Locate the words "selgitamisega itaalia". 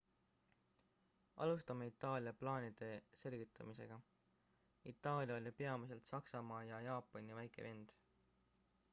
3.23-5.37